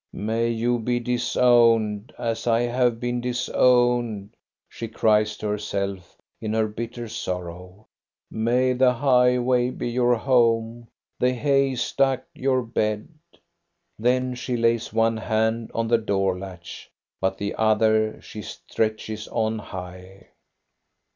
"'May 0.13 0.49
you 0.49 0.79
be 0.79 0.99
disowned, 0.99 2.11
as 2.17 2.47
I 2.47 2.61
have 2.61 2.99
been 2.99 3.21
disowned, 3.21 4.33
'"she 4.67 4.87
cries 4.87 5.37
to 5.37 5.47
herself 5.47 6.17
in 6.39 6.53
her 6.53 6.67
bitter 6.67 7.07
sorrow. 7.07 7.85
"'May 8.47 8.73
the 8.73 8.93
highway 8.93 9.69
be 9.69 9.89
your 9.89 10.15
home, 10.15 10.87
the 11.19 11.33
hay 11.35 11.75
stack 11.75 12.25
your 12.33 12.63
bed!'" 12.63 13.09
Then 13.99 14.33
she 14.33 14.57
lays 14.57 14.91
one 14.91 15.17
hand 15.17 15.69
on 15.75 15.87
the 15.87 15.99
door 15.99 16.35
latch, 16.35 16.89
but 17.19 17.37
the 17.37 17.53
other 17.55 18.19
she 18.23 18.41
stretches 18.41 19.27
on 19.27 19.59
high. 19.59 20.29